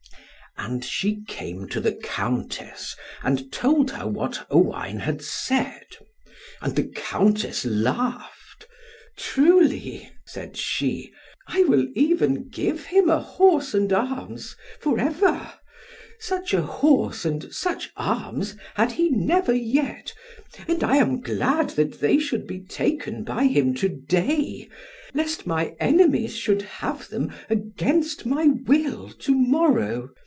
[0.57, 5.85] And she came to the Countess, and told her what Owain had said.
[6.61, 8.67] And the Countess laughed.
[9.17, 11.13] "Truly," said she,
[11.47, 15.53] "I will even give him a horse and arms, for ever;
[16.19, 20.13] such a horse and such arms, had he never yet,
[20.67, 24.69] and I am glad that they should be taken by him to day,
[25.13, 30.09] lest my enemies should have them against my will to morrow.